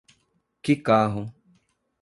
[0.63, 1.31] Que carro!